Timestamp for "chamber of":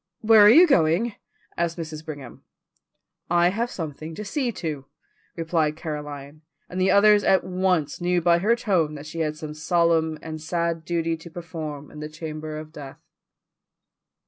12.09-12.73